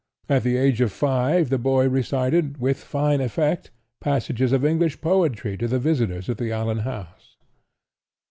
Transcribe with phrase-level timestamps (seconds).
[0.27, 3.69] At the age of five the boy recited, with fine effect,
[3.99, 7.37] passages of English poetry to the visitors at the Allan house.